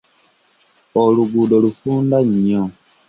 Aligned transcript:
Oluguudo 1.01 1.55
lufunda 1.63 2.17
nnyo. 2.27 2.63